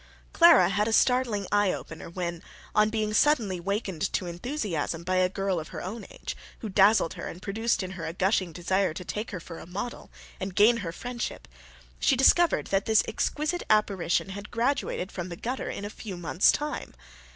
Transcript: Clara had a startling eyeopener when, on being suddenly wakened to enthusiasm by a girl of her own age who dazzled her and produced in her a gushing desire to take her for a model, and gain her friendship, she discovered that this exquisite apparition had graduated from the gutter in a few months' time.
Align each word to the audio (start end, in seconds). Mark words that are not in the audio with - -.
Clara 0.33 0.69
had 0.69 0.87
a 0.87 0.93
startling 0.93 1.45
eyeopener 1.51 2.11
when, 2.11 2.41
on 2.73 2.89
being 2.89 3.13
suddenly 3.13 3.59
wakened 3.59 4.11
to 4.13 4.25
enthusiasm 4.25 5.03
by 5.03 5.17
a 5.17 5.29
girl 5.29 5.59
of 5.59 5.67
her 5.67 5.83
own 5.83 6.07
age 6.09 6.35
who 6.61 6.69
dazzled 6.69 7.13
her 7.13 7.27
and 7.27 7.39
produced 7.39 7.83
in 7.83 7.91
her 7.91 8.07
a 8.07 8.11
gushing 8.13 8.51
desire 8.51 8.95
to 8.95 9.05
take 9.05 9.29
her 9.29 9.39
for 9.39 9.59
a 9.59 9.67
model, 9.67 10.09
and 10.39 10.55
gain 10.55 10.77
her 10.77 10.91
friendship, 10.91 11.47
she 11.99 12.15
discovered 12.15 12.65
that 12.73 12.85
this 12.85 13.03
exquisite 13.07 13.61
apparition 13.69 14.29
had 14.29 14.49
graduated 14.49 15.11
from 15.11 15.29
the 15.29 15.35
gutter 15.35 15.69
in 15.69 15.85
a 15.85 15.89
few 15.91 16.17
months' 16.17 16.51
time. 16.51 16.95